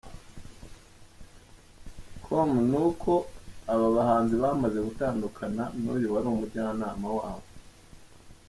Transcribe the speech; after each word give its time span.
com 2.23 2.51
ni 2.69 2.77
uko 2.89 3.11
aba 3.73 3.87
bahanzi 3.95 4.33
bamaze 4.43 4.79
gutandukana 4.87 5.63
n’uyu 5.81 6.07
wari 6.13 6.27
umujyanama 6.33 7.07
wabo. 7.17 7.47